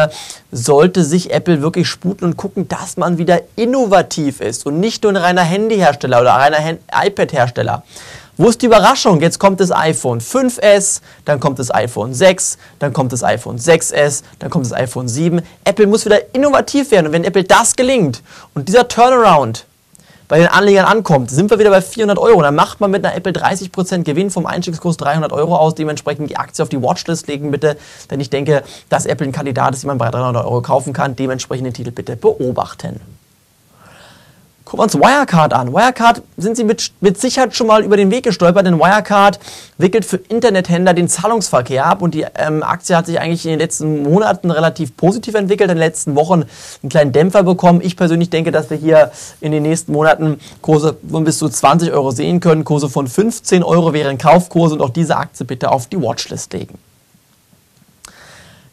sollte 0.49 1.03
sich 1.03 1.33
Apple 1.33 1.61
wirklich 1.61 1.89
sputen 1.89 2.23
und 2.23 2.37
gucken, 2.37 2.69
dass 2.69 2.95
man 2.95 3.17
wieder 3.17 3.41
innovativ 3.57 4.39
ist 4.39 4.65
und 4.65 4.79
nicht 4.79 5.03
nur 5.03 5.11
ein 5.11 5.17
reiner 5.17 5.41
Handyhersteller 5.41 6.21
oder 6.21 6.31
reiner 6.31 6.77
iPad-Hersteller. 6.89 7.83
Wo 8.37 8.47
ist 8.47 8.61
die 8.61 8.67
Überraschung? 8.67 9.19
Jetzt 9.19 9.39
kommt 9.39 9.59
das 9.59 9.73
iPhone 9.73 10.21
5S, 10.21 11.01
dann 11.25 11.41
kommt 11.41 11.59
das 11.59 11.69
iPhone 11.69 12.13
6, 12.13 12.57
dann 12.79 12.93
kommt 12.93 13.11
das 13.11 13.25
iPhone 13.25 13.57
6S, 13.57 14.23
dann 14.39 14.49
kommt 14.49 14.67
das 14.67 14.71
iPhone 14.71 15.09
7. 15.09 15.41
Apple 15.65 15.85
muss 15.85 16.05
wieder 16.05 16.33
innovativ 16.33 16.91
werden. 16.91 17.07
Und 17.07 17.11
wenn 17.11 17.25
Apple 17.25 17.43
das 17.43 17.75
gelingt 17.75 18.23
und 18.53 18.69
dieser 18.69 18.87
Turnaround 18.87 19.65
bei 20.31 20.39
den 20.39 20.47
Anlegern 20.47 20.85
ankommt, 20.85 21.29
sind 21.29 21.49
wir 21.51 21.59
wieder 21.59 21.71
bei 21.71 21.81
400 21.81 22.17
Euro. 22.17 22.41
Dann 22.41 22.55
macht 22.55 22.79
man 22.79 22.89
mit 22.89 23.05
einer 23.05 23.13
Apple 23.13 23.33
30% 23.33 24.03
Gewinn 24.03 24.29
vom 24.29 24.45
Einstiegskurs 24.45 24.95
300 24.95 25.33
Euro 25.33 25.57
aus. 25.57 25.75
Dementsprechend 25.75 26.29
die 26.29 26.37
Aktie 26.37 26.63
auf 26.63 26.69
die 26.69 26.81
Watchlist 26.81 27.27
legen 27.27 27.51
bitte, 27.51 27.75
denn 28.09 28.21
ich 28.21 28.29
denke, 28.29 28.63
dass 28.87 29.05
Apple 29.05 29.27
ein 29.27 29.33
Kandidat 29.33 29.73
ist, 29.73 29.83
den 29.83 29.89
man 29.89 29.97
bei 29.97 30.09
300 30.09 30.45
Euro 30.45 30.61
kaufen 30.61 30.93
kann. 30.93 31.17
Dementsprechend 31.17 31.65
den 31.65 31.73
Titel 31.73 31.91
bitte 31.91 32.15
beobachten. 32.15 33.01
Gucken 34.71 34.79
wir 34.79 34.83
uns 34.85 34.95
Wirecard 34.95 35.51
an. 35.51 35.73
Wirecard 35.73 36.21
sind 36.37 36.55
Sie 36.55 36.63
mit, 36.63 36.93
mit 37.01 37.19
Sicherheit 37.19 37.53
schon 37.53 37.67
mal 37.67 37.83
über 37.83 37.97
den 37.97 38.09
Weg 38.09 38.23
gestolpert, 38.23 38.65
denn 38.65 38.79
Wirecard 38.79 39.37
wickelt 39.77 40.05
für 40.05 40.15
Internethändler 40.15 40.93
den 40.93 41.09
Zahlungsverkehr 41.09 41.85
ab 41.85 42.01
und 42.01 42.13
die 42.13 42.25
ähm, 42.35 42.63
Aktie 42.63 42.95
hat 42.95 43.05
sich 43.05 43.19
eigentlich 43.19 43.43
in 43.43 43.49
den 43.49 43.59
letzten 43.59 44.03
Monaten 44.03 44.49
relativ 44.49 44.95
positiv 44.95 45.35
entwickelt, 45.35 45.69
in 45.69 45.75
den 45.75 45.83
letzten 45.83 46.15
Wochen 46.15 46.45
einen 46.83 46.89
kleinen 46.89 47.11
Dämpfer 47.11 47.43
bekommen. 47.43 47.81
Ich 47.83 47.97
persönlich 47.97 48.29
denke, 48.29 48.53
dass 48.53 48.69
wir 48.69 48.77
hier 48.77 49.11
in 49.41 49.51
den 49.51 49.63
nächsten 49.63 49.91
Monaten 49.91 50.39
Kurse 50.61 50.95
von 51.05 51.25
bis 51.25 51.39
zu 51.39 51.49
20 51.49 51.91
Euro 51.91 52.11
sehen 52.11 52.39
können. 52.39 52.63
Kurse 52.63 52.87
von 52.87 53.09
15 53.09 53.65
Euro 53.65 53.91
wären 53.91 54.17
Kaufkurse 54.17 54.75
und 54.75 54.81
auch 54.81 54.91
diese 54.91 55.17
Aktie 55.17 55.45
bitte 55.45 55.69
auf 55.69 55.87
die 55.87 56.01
Watchlist 56.01 56.53
legen. 56.53 56.79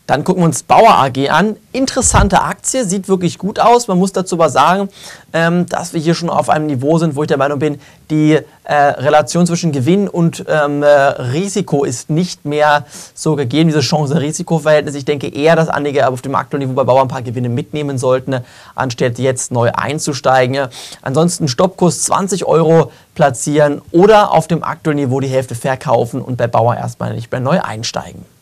Dann 0.08 0.24
gucken 0.24 0.40
wir 0.40 0.46
uns 0.46 0.62
Bauer 0.62 0.88
AG 0.88 1.28
an. 1.28 1.56
Interessante 1.70 2.40
Aktie, 2.40 2.82
sieht 2.86 3.10
wirklich 3.10 3.36
gut 3.36 3.60
aus. 3.60 3.88
Man 3.88 3.98
muss 3.98 4.10
dazu 4.10 4.36
aber 4.36 4.48
sagen, 4.48 4.88
ähm, 5.34 5.66
dass 5.66 5.92
wir 5.92 6.00
hier 6.00 6.14
schon 6.14 6.30
auf 6.30 6.48
einem 6.48 6.64
Niveau 6.64 6.96
sind, 6.96 7.14
wo 7.14 7.24
ich 7.24 7.28
der 7.28 7.36
Meinung 7.36 7.58
bin, 7.58 7.78
die 8.10 8.38
äh, 8.64 8.74
Relation 8.74 9.46
zwischen 9.46 9.70
Gewinn 9.70 10.08
und 10.08 10.46
ähm, 10.48 10.82
äh, 10.82 10.86
Risiko 10.86 11.84
ist 11.84 12.08
nicht 12.08 12.46
mehr 12.46 12.86
so 13.12 13.36
gegeben, 13.36 13.68
diese 13.68 13.80
Chance-Risiko-Verhältnis. 13.80 14.94
Ich 14.94 15.04
denke 15.04 15.28
eher, 15.28 15.56
dass 15.56 15.68
Anleger 15.68 16.08
auf 16.10 16.22
dem 16.22 16.34
aktuellen 16.34 16.66
Niveau 16.66 16.74
bei 16.74 16.84
Bauer 16.84 17.02
ein 17.02 17.08
paar 17.08 17.20
Gewinne 17.20 17.50
mitnehmen 17.50 17.98
sollten, 17.98 18.40
anstatt 18.74 19.18
jetzt 19.18 19.52
neu 19.52 19.72
einzusteigen. 19.74 20.68
Ansonsten 21.02 21.48
Stoppkurs 21.48 22.04
20 22.04 22.46
Euro 22.46 22.92
platzieren 23.14 23.82
oder 23.92 24.32
auf 24.32 24.48
dem 24.48 24.64
aktuellen 24.64 25.00
Niveau 25.00 25.20
die 25.20 25.28
Hälfte 25.28 25.54
verkaufen 25.54 26.22
und 26.22 26.38
bei 26.38 26.46
Bauer 26.46 26.76
erstmal 26.76 27.14
nicht 27.14 27.30
mehr 27.30 27.42
neu 27.42 27.60
einsteigen. 27.60 28.37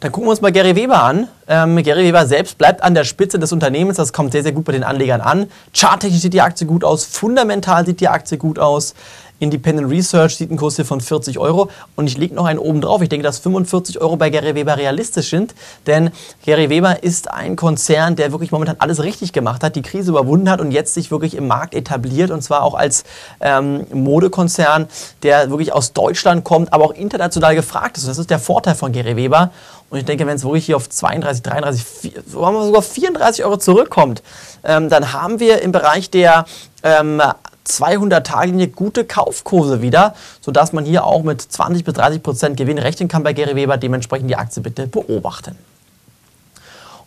Dann 0.00 0.12
gucken 0.12 0.28
wir 0.28 0.30
uns 0.30 0.40
mal 0.40 0.50
Gary 0.50 0.74
Weber 0.76 1.02
an. 1.02 1.28
Ähm, 1.46 1.76
Gary 1.82 2.04
Weber 2.04 2.24
selbst 2.24 2.56
bleibt 2.56 2.82
an 2.82 2.94
der 2.94 3.04
Spitze 3.04 3.38
des 3.38 3.52
Unternehmens. 3.52 3.98
Das 3.98 4.14
kommt 4.14 4.32
sehr, 4.32 4.42
sehr 4.42 4.52
gut 4.52 4.64
bei 4.64 4.72
den 4.72 4.82
Anlegern 4.82 5.20
an. 5.20 5.50
Charttechnisch 5.74 6.22
sieht 6.22 6.32
die 6.32 6.40
Aktie 6.40 6.66
gut 6.66 6.84
aus. 6.84 7.04
Fundamental 7.04 7.84
sieht 7.84 8.00
die 8.00 8.08
Aktie 8.08 8.38
gut 8.38 8.58
aus. 8.58 8.94
Independent 9.40 9.90
Research 9.90 10.36
sieht 10.36 10.50
einen 10.50 10.58
Kurs 10.58 10.76
hier 10.76 10.84
von 10.84 11.00
40 11.00 11.38
Euro 11.38 11.68
und 11.96 12.06
ich 12.06 12.16
lege 12.16 12.34
noch 12.34 12.44
einen 12.44 12.58
oben 12.58 12.80
drauf. 12.80 13.02
Ich 13.02 13.08
denke, 13.08 13.24
dass 13.24 13.38
45 13.38 14.00
Euro 14.00 14.16
bei 14.16 14.30
Gary 14.30 14.54
Weber 14.54 14.76
realistisch 14.76 15.30
sind, 15.30 15.54
denn 15.86 16.10
Gary 16.44 16.70
Weber 16.70 17.02
ist 17.02 17.30
ein 17.30 17.56
Konzern, 17.56 18.14
der 18.16 18.30
wirklich 18.30 18.52
momentan 18.52 18.76
alles 18.78 19.02
richtig 19.02 19.32
gemacht 19.32 19.64
hat, 19.64 19.74
die 19.74 19.82
Krise 19.82 20.10
überwunden 20.10 20.48
hat 20.48 20.60
und 20.60 20.70
jetzt 20.70 20.94
sich 20.94 21.10
wirklich 21.10 21.34
im 21.34 21.48
Markt 21.48 21.74
etabliert 21.74 22.30
und 22.30 22.42
zwar 22.42 22.62
auch 22.62 22.74
als 22.74 23.04
ähm, 23.40 23.86
Modekonzern, 23.92 24.88
der 25.22 25.50
wirklich 25.50 25.72
aus 25.72 25.92
Deutschland 25.92 26.44
kommt, 26.44 26.72
aber 26.72 26.84
auch 26.84 26.92
international 26.92 27.54
gefragt 27.54 27.96
ist. 27.96 28.04
Und 28.04 28.10
das 28.10 28.18
ist 28.18 28.30
der 28.30 28.38
Vorteil 28.38 28.74
von 28.74 28.92
Gary 28.92 29.16
Weber. 29.16 29.50
Und 29.88 29.98
ich 29.98 30.04
denke, 30.04 30.24
wenn 30.26 30.36
es 30.36 30.44
wirklich 30.44 30.66
hier 30.66 30.76
auf 30.76 30.88
32, 30.88 31.42
33, 31.42 31.84
4, 31.84 32.12
sogar 32.26 32.82
34 32.82 33.44
Euro 33.44 33.56
zurückkommt, 33.56 34.22
ähm, 34.62 34.88
dann 34.88 35.12
haben 35.12 35.40
wir 35.40 35.62
im 35.62 35.72
Bereich 35.72 36.10
der 36.10 36.44
ähm, 36.82 37.20
200-Tage-Linie 37.66 38.68
gute 38.68 39.04
Kaufkurse 39.04 39.82
wieder, 39.82 40.14
sodass 40.40 40.72
man 40.72 40.84
hier 40.84 41.04
auch 41.04 41.22
mit 41.22 41.40
20 41.40 41.84
bis 41.84 41.94
30 41.94 42.22
Prozent 42.22 42.56
Gewinn 42.56 42.78
rechnen 42.78 43.08
kann 43.08 43.22
bei 43.22 43.32
Gary 43.32 43.56
Weber. 43.56 43.76
Dementsprechend 43.76 44.30
die 44.30 44.36
Aktie 44.36 44.62
bitte 44.62 44.86
beobachten. 44.86 45.56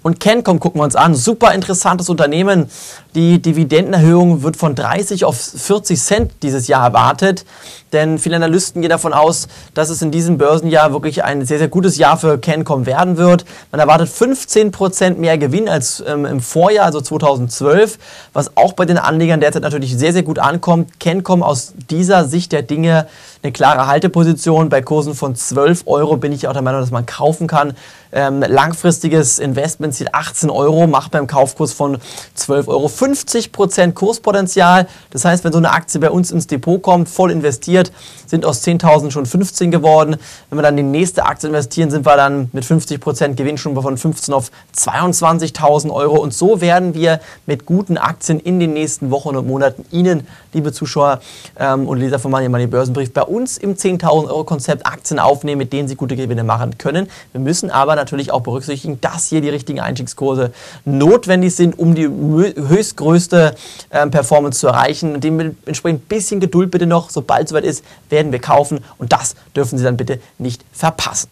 Und 0.03 0.19
Cancom 0.19 0.59
gucken 0.59 0.81
wir 0.81 0.85
uns 0.85 0.97
an. 0.97 1.15
Super 1.15 1.53
interessantes 1.53 2.09
Unternehmen. 2.09 2.69
Die 3.15 3.41
Dividendenerhöhung 3.41 4.43
wird 4.43 4.57
von 4.57 4.75
30 4.75 5.23
auf 5.23 5.37
40 5.39 5.99
Cent 5.99 6.31
dieses 6.43 6.67
Jahr 6.67 6.85
erwartet. 6.85 7.45
Denn 7.93 8.17
viele 8.17 8.35
Analysten 8.35 8.81
gehen 8.81 8.89
davon 8.89 9.13
aus, 9.13 9.47
dass 9.73 9.89
es 9.89 10.01
in 10.01 10.11
diesem 10.11 10.37
Börsenjahr 10.37 10.91
wirklich 10.91 11.23
ein 11.23 11.45
sehr, 11.45 11.59
sehr 11.59 11.67
gutes 11.69 11.97
Jahr 11.97 12.17
für 12.17 12.37
Cancom 12.37 12.85
werden 12.85 13.17
wird. 13.17 13.45
Man 13.71 13.79
erwartet 13.79 14.09
15 14.09 14.71
Prozent 14.71 15.19
mehr 15.19 15.37
Gewinn 15.37 15.69
als 15.69 16.03
ähm, 16.05 16.25
im 16.25 16.41
Vorjahr, 16.41 16.85
also 16.85 16.99
2012, 16.99 17.97
was 18.33 18.57
auch 18.57 18.73
bei 18.73 18.85
den 18.85 18.97
Anlegern 18.97 19.39
derzeit 19.39 19.61
natürlich 19.61 19.95
sehr, 19.95 20.11
sehr 20.11 20.23
gut 20.23 20.39
ankommt. 20.39 20.99
Cancom 20.99 21.43
aus 21.43 21.73
dieser 21.89 22.25
Sicht 22.25 22.51
der 22.51 22.63
Dinge 22.63 23.07
eine 23.43 23.51
klare 23.51 23.87
Halteposition. 23.87 24.69
Bei 24.69 24.81
Kursen 24.81 25.13
von 25.13 25.35
12 25.35 25.83
Euro 25.85 26.17
bin 26.17 26.31
ich 26.31 26.47
auch 26.47 26.53
der 26.53 26.61
Meinung, 26.61 26.81
dass 26.81 26.91
man 26.91 27.05
kaufen 27.05 27.47
kann. 27.47 27.73
Ähm, 28.13 28.43
langfristiges 28.47 29.39
Investmentziel 29.39 30.07
18 30.11 30.49
Euro, 30.49 30.85
macht 30.87 31.11
beim 31.11 31.27
Kaufkurs 31.27 31.73
von 31.73 31.97
12 32.35 32.67
Euro 32.67 32.85
50% 32.85 33.93
Kurspotenzial. 33.93 34.87
Das 35.09 35.25
heißt, 35.25 35.43
wenn 35.43 35.51
so 35.51 35.57
eine 35.57 35.71
Aktie 35.71 35.99
bei 35.99 36.11
uns 36.11 36.31
ins 36.31 36.47
Depot 36.47 36.81
kommt, 36.81 37.09
voll 37.09 37.31
investiert, 37.31 37.91
sind 38.27 38.45
aus 38.45 38.63
10.000 38.63 39.11
schon 39.11 39.25
15 39.25 39.71
geworden. 39.71 40.17
Wenn 40.49 40.59
wir 40.59 40.63
dann 40.63 40.77
die 40.77 40.83
nächste 40.83 41.25
Aktie 41.25 41.49
investieren, 41.49 41.91
sind 41.91 42.05
wir 42.05 42.15
dann 42.15 42.49
mit 42.51 42.63
50% 42.63 43.35
Gewinn 43.35 43.57
schon 43.57 43.79
von 43.79 43.97
15 43.97 44.33
auf 44.33 44.51
22.000 44.77 45.91
Euro. 45.91 46.19
Und 46.21 46.33
so 46.33 46.61
werden 46.61 46.93
wir 46.93 47.19
mit 47.45 47.65
guten 47.65 47.97
Aktien 47.97 48.39
in 48.39 48.59
den 48.59 48.73
nächsten 48.73 49.11
Wochen 49.11 49.35
und 49.35 49.47
Monaten 49.47 49.85
Ihnen, 49.91 50.27
liebe 50.53 50.71
Zuschauer 50.71 51.19
ähm, 51.59 51.87
und 51.87 51.99
Leser 51.99 52.19
von 52.19 52.31
Money 52.31 52.49
Money 52.49 52.67
Börsenbrief, 52.67 53.11
bei 53.13 53.23
uns 53.23 53.57
im 53.57 53.75
10.000 53.75 54.27
Euro 54.27 54.43
Konzept 54.43 54.85
Aktien 54.85 55.19
aufnehmen, 55.19 55.59
mit 55.59 55.73
denen 55.73 55.87
Sie 55.87 55.95
gute 55.95 56.15
Gewinne 56.15 56.43
machen 56.43 56.77
können. 56.77 57.07
Wir 57.31 57.41
müssen 57.41 57.71
aber 57.71 57.95
natürlich 58.03 58.31
auch 58.31 58.41
berücksichtigen, 58.41 58.99
dass 59.01 59.27
hier 59.27 59.41
die 59.41 59.49
richtigen 59.49 59.79
Einstiegskurse 59.79 60.51
notwendig 60.85 61.55
sind, 61.55 61.77
um 61.77 61.95
die 61.95 62.07
höchstgrößte 62.07 63.55
äh, 63.89 64.07
Performance 64.07 64.59
zu 64.59 64.67
erreichen. 64.67 65.19
Dementsprechend 65.19 66.03
ein 66.03 66.07
bisschen 66.07 66.39
Geduld 66.39 66.71
bitte 66.71 66.85
noch. 66.85 67.09
Sobald 67.09 67.45
es 67.45 67.49
soweit 67.49 67.63
ist, 67.63 67.83
werden 68.09 68.31
wir 68.31 68.39
kaufen 68.39 68.79
und 68.97 69.13
das 69.13 69.35
dürfen 69.55 69.77
Sie 69.77 69.83
dann 69.83 69.97
bitte 69.97 70.19
nicht 70.37 70.63
verpassen. 70.71 71.29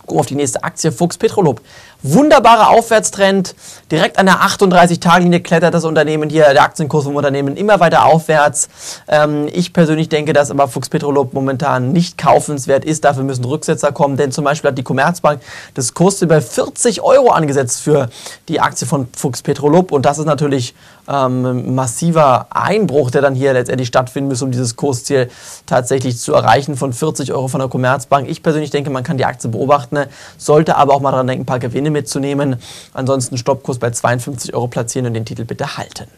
Gucken 0.00 0.20
auf 0.20 0.26
die 0.26 0.36
nächste 0.36 0.64
Aktie, 0.64 0.90
Fuchs 0.90 1.18
Petrolub. 1.18 1.60
Wunderbarer 2.02 2.70
Aufwärtstrend. 2.70 3.56
Direkt 3.90 4.20
an 4.20 4.26
der 4.26 4.36
38-Tage-Linie 4.36 5.40
klettert 5.40 5.74
das 5.74 5.84
Unternehmen 5.84 6.30
hier, 6.30 6.44
der 6.52 6.62
Aktienkurs 6.62 7.02
vom 7.02 7.16
Unternehmen 7.16 7.56
immer 7.56 7.80
weiter 7.80 8.04
aufwärts. 8.04 8.68
Ähm, 9.08 9.48
ich 9.52 9.72
persönlich 9.72 10.08
denke, 10.08 10.32
dass 10.32 10.52
aber 10.52 10.68
Fuchs 10.68 10.90
Petrolub 10.90 11.34
momentan 11.34 11.90
nicht 11.90 12.16
kaufenswert 12.16 12.84
ist. 12.84 13.04
Dafür 13.04 13.24
müssen 13.24 13.44
Rücksetzer 13.44 13.90
kommen, 13.90 14.16
denn 14.16 14.30
zum 14.30 14.44
Beispiel 14.44 14.70
hat 14.70 14.78
die 14.78 14.84
Commerzbank 14.84 15.40
das 15.74 15.92
Kursziel 15.92 16.28
bei 16.28 16.40
40 16.40 17.02
Euro 17.02 17.30
angesetzt 17.30 17.80
für 17.80 18.10
die 18.48 18.60
Aktie 18.60 18.86
von 18.86 19.08
Fuchs 19.16 19.42
Petrolub. 19.42 19.90
Und 19.90 20.06
das 20.06 20.20
ist 20.20 20.26
natürlich 20.26 20.76
ähm, 21.08 21.74
massiver 21.74 22.46
Einbruch, 22.50 23.10
der 23.10 23.22
dann 23.22 23.34
hier 23.34 23.52
letztendlich 23.52 23.88
stattfinden 23.88 24.28
muss, 24.28 24.42
um 24.42 24.52
dieses 24.52 24.76
Kursziel 24.76 25.30
tatsächlich 25.66 26.18
zu 26.18 26.34
erreichen 26.34 26.76
von 26.76 26.92
40 26.92 27.32
Euro 27.32 27.48
von 27.48 27.58
der 27.58 27.68
Commerzbank. 27.68 28.28
Ich 28.28 28.42
persönlich 28.42 28.70
denke, 28.70 28.90
man 28.90 29.02
kann 29.02 29.16
die 29.16 29.24
Aktie 29.24 29.50
beobachten, 29.50 30.04
sollte 30.36 30.76
aber 30.76 30.94
auch 30.94 31.00
mal 31.00 31.10
daran 31.10 31.26
denken, 31.26 31.42
ein 31.42 31.46
paar 31.46 31.58
Gewinne 31.58 31.87
mitzunehmen. 31.90 32.56
Ansonsten 32.92 33.38
Stoppkurs 33.38 33.78
bei 33.78 33.90
52 33.90 34.54
Euro 34.54 34.68
platzieren 34.68 35.06
und 35.06 35.14
den 35.14 35.24
Titel 35.24 35.44
bitte 35.44 35.76
halten. 35.76 36.08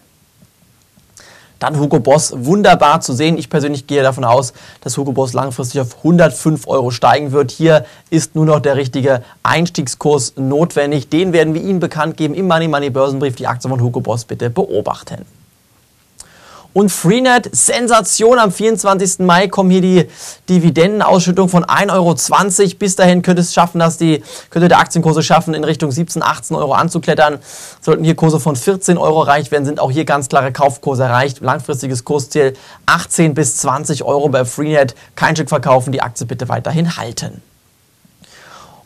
Dann 1.60 1.78
Hugo 1.78 2.00
Boss, 2.00 2.32
wunderbar 2.34 3.02
zu 3.02 3.12
sehen. 3.12 3.36
Ich 3.36 3.50
persönlich 3.50 3.86
gehe 3.86 4.02
davon 4.02 4.24
aus, 4.24 4.54
dass 4.80 4.96
Hugo 4.96 5.12
Boss 5.12 5.34
langfristig 5.34 5.82
auf 5.82 5.98
105 5.98 6.66
Euro 6.66 6.90
steigen 6.90 7.32
wird. 7.32 7.50
Hier 7.50 7.84
ist 8.08 8.34
nur 8.34 8.46
noch 8.46 8.60
der 8.60 8.76
richtige 8.76 9.22
Einstiegskurs 9.42 10.34
notwendig. 10.36 11.10
Den 11.10 11.34
werden 11.34 11.52
wir 11.52 11.60
Ihnen 11.60 11.78
bekannt 11.78 12.16
geben 12.16 12.32
im 12.32 12.48
Money 12.48 12.66
Money 12.66 12.88
Börsenbrief. 12.88 13.36
Die 13.36 13.46
Aktie 13.46 13.68
von 13.68 13.82
Hugo 13.82 14.00
Boss 14.00 14.24
bitte 14.24 14.48
beobachten. 14.48 15.26
Und 16.72 16.90
Freenet, 16.90 17.50
Sensation, 17.52 18.38
am 18.38 18.52
24. 18.52 19.18
Mai 19.20 19.48
kommen 19.48 19.70
hier 19.70 19.80
die 19.80 20.06
Dividendenausschüttung 20.48 21.48
von 21.48 21.64
1,20 21.64 21.90
Euro. 21.92 22.76
Bis 22.78 22.94
dahin 22.94 23.22
könnte 23.22 23.42
es 23.42 23.52
schaffen, 23.52 23.80
dass 23.80 23.98
die, 23.98 24.22
könnte 24.50 24.68
der 24.68 24.78
Aktienkurse 24.78 25.24
schaffen, 25.24 25.54
in 25.54 25.64
Richtung 25.64 25.90
17, 25.90 26.22
18 26.22 26.56
Euro 26.56 26.72
anzuklettern. 26.72 27.40
Sollten 27.80 28.04
hier 28.04 28.14
Kurse 28.14 28.38
von 28.38 28.54
14 28.54 28.98
Euro 28.98 29.24
erreicht 29.24 29.50
werden, 29.50 29.64
sind 29.64 29.80
auch 29.80 29.90
hier 29.90 30.04
ganz 30.04 30.28
klare 30.28 30.52
Kaufkurse 30.52 31.02
erreicht. 31.02 31.40
Langfristiges 31.40 32.04
Kursziel 32.04 32.54
18 32.86 33.34
bis 33.34 33.56
20 33.56 34.04
Euro 34.04 34.28
bei 34.28 34.44
Freenet. 34.44 34.94
Kein 35.16 35.34
Stück 35.34 35.48
verkaufen, 35.48 35.90
die 35.90 36.02
Aktie 36.02 36.24
bitte 36.24 36.48
weiterhin 36.48 36.96
halten. 36.96 37.42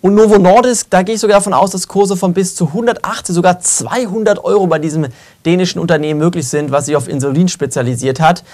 Und 0.05 0.17
Novo 0.17 0.37
Nordisk, 0.37 0.91
da 0.91 1.03
gehe 1.03 1.15
ich 1.15 1.21
sogar 1.23 1.39
davon 1.39 1.55
aus, 1.55 1.71
dass 1.71 1.89
Kurse 1.89 2.15
von 2.15 2.35
bis 2.35 2.55
zu 2.55 2.67
180, 2.67 3.35
sogar 3.35 3.61
200 3.61 4.45
Euro 4.45 4.67
bei 4.67 4.79
diesem 4.79 5.07
dänischen 5.47 5.81
Unternehmen 5.81 6.21
möglich 6.21 6.47
sind, 6.47 6.71
was 6.71 6.85
sich 6.85 6.95
auf 6.95 7.09
Insulin 7.09 7.49
spezialisiert 7.49 8.21
hat. 8.21 8.45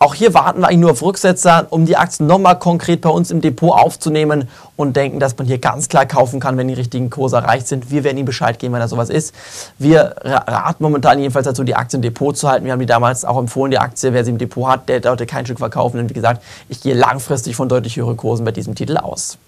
Auch 0.00 0.16
hier 0.16 0.34
warten 0.34 0.60
wir 0.60 0.66
eigentlich 0.66 0.80
nur 0.80 0.90
auf 0.90 1.02
Rücksetzer, 1.02 1.68
um 1.70 1.86
die 1.86 1.96
Aktien 1.96 2.26
nochmal 2.26 2.58
konkret 2.58 3.02
bei 3.02 3.10
uns 3.10 3.30
im 3.30 3.40
Depot 3.40 3.78
aufzunehmen 3.78 4.48
und 4.74 4.96
denken, 4.96 5.20
dass 5.20 5.38
man 5.38 5.46
hier 5.46 5.58
ganz 5.58 5.88
klar 5.88 6.04
kaufen 6.04 6.40
kann, 6.40 6.56
wenn 6.56 6.66
die 6.66 6.74
richtigen 6.74 7.10
Kurse 7.10 7.36
erreicht 7.36 7.68
sind. 7.68 7.92
Wir 7.92 8.02
werden 8.02 8.16
Ihnen 8.16 8.26
Bescheid 8.26 8.58
geben, 8.58 8.74
wenn 8.74 8.80
da 8.80 8.88
sowas 8.88 9.08
ist. 9.08 9.32
Wir 9.78 10.16
raten 10.24 10.82
momentan 10.82 11.20
jedenfalls 11.20 11.46
dazu, 11.46 11.62
die 11.62 11.76
Aktien 11.76 11.98
im 12.02 12.10
Depot 12.10 12.36
zu 12.36 12.48
halten. 12.48 12.64
Wir 12.64 12.72
haben 12.72 12.80
die 12.80 12.86
damals 12.86 13.24
auch 13.24 13.38
empfohlen, 13.38 13.70
die 13.70 13.78
Aktie, 13.78 14.12
wer 14.12 14.24
sie 14.24 14.32
im 14.32 14.38
Depot 14.38 14.66
hat, 14.66 14.88
der 14.88 15.00
sollte 15.00 15.26
kein 15.26 15.44
Stück 15.44 15.60
verkaufen. 15.60 15.98
Denn 15.98 16.10
wie 16.10 16.14
gesagt, 16.14 16.42
ich 16.68 16.80
gehe 16.80 16.94
langfristig 16.94 17.54
von 17.54 17.68
deutlich 17.68 17.94
höheren 17.94 18.16
Kursen 18.16 18.44
bei 18.44 18.50
diesem 18.50 18.74
Titel 18.74 18.96
aus. 18.96 19.38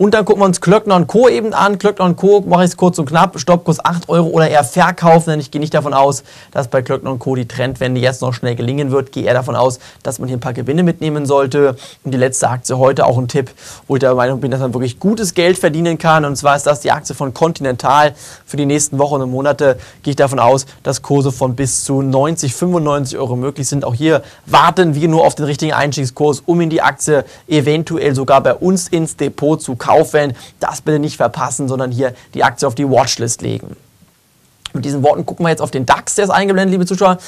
Und 0.00 0.14
dann 0.14 0.24
gucken 0.24 0.40
wir 0.40 0.46
uns 0.46 0.62
Klöckner 0.62 1.04
Co. 1.04 1.28
eben 1.28 1.52
an. 1.52 1.76
Klöckner 1.76 2.14
Co. 2.14 2.40
mache 2.40 2.64
ich 2.64 2.70
es 2.70 2.78
kurz 2.78 2.98
und 2.98 3.04
knapp. 3.04 3.38
Stoppkurs 3.38 3.84
8 3.84 4.08
Euro 4.08 4.28
oder 4.28 4.48
eher 4.48 4.64
verkaufen, 4.64 5.28
denn 5.28 5.40
ich 5.40 5.50
gehe 5.50 5.60
nicht 5.60 5.74
davon 5.74 5.92
aus, 5.92 6.24
dass 6.52 6.68
bei 6.68 6.80
Klöckner 6.80 7.14
Co. 7.18 7.34
die 7.34 7.46
Trendwende 7.46 8.00
jetzt 8.00 8.22
noch 8.22 8.32
schnell 8.32 8.54
gelingen 8.54 8.92
wird. 8.92 9.12
Gehe 9.12 9.24
eher 9.24 9.34
davon 9.34 9.56
aus, 9.56 9.78
dass 10.02 10.18
man 10.18 10.28
hier 10.28 10.38
ein 10.38 10.40
paar 10.40 10.54
Gewinne 10.54 10.84
mitnehmen 10.84 11.26
sollte. 11.26 11.76
Und 12.02 12.14
die 12.14 12.16
letzte 12.16 12.48
Aktie 12.48 12.78
heute 12.78 13.04
auch 13.04 13.18
ein 13.18 13.28
Tipp, 13.28 13.50
wo 13.88 13.96
ich 13.96 14.00
der 14.00 14.14
Meinung 14.14 14.40
bin, 14.40 14.50
dass 14.50 14.60
man 14.60 14.72
wirklich 14.72 14.98
gutes 14.98 15.34
Geld 15.34 15.58
verdienen 15.58 15.98
kann. 15.98 16.24
Und 16.24 16.34
zwar 16.36 16.56
ist 16.56 16.66
das 16.66 16.80
die 16.80 16.92
Aktie 16.92 17.14
von 17.14 17.34
Continental. 17.34 18.14
Für 18.46 18.56
die 18.56 18.64
nächsten 18.64 18.98
Wochen 18.98 19.20
und 19.20 19.30
Monate 19.30 19.78
gehe 20.02 20.12
ich 20.12 20.16
davon 20.16 20.38
aus, 20.38 20.64
dass 20.82 21.02
Kurse 21.02 21.30
von 21.30 21.56
bis 21.56 21.84
zu 21.84 22.00
90, 22.00 22.54
95 22.54 23.18
Euro 23.18 23.36
möglich 23.36 23.68
sind. 23.68 23.84
Auch 23.84 23.94
hier 23.94 24.22
warten 24.46 24.94
wir 24.94 25.08
nur 25.08 25.26
auf 25.26 25.34
den 25.34 25.44
richtigen 25.44 25.74
Einstiegskurs, 25.74 26.42
um 26.46 26.62
in 26.62 26.70
die 26.70 26.80
Aktie 26.80 27.26
eventuell 27.46 28.14
sogar 28.14 28.42
bei 28.42 28.54
uns 28.54 28.88
ins 28.88 29.16
Depot 29.16 29.60
zu 29.60 29.76
kaufen 29.76 29.89
kaufen. 29.90 30.34
Das 30.58 30.80
bitte 30.80 30.98
nicht 30.98 31.16
verpassen, 31.16 31.68
sondern 31.68 31.90
hier 31.90 32.14
die 32.34 32.44
Aktie 32.44 32.66
auf 32.66 32.74
die 32.74 32.88
Watchlist 32.88 33.42
legen. 33.42 33.76
Mit 34.72 34.84
diesen 34.84 35.02
Worten 35.02 35.26
gucken 35.26 35.44
wir 35.44 35.50
jetzt 35.50 35.62
auf 35.62 35.70
den 35.70 35.84
DAX, 35.84 36.14
der 36.14 36.24
ist 36.24 36.30
eingeblendet, 36.30 36.72
liebe 36.72 36.86
Zuschauer. 36.86 37.18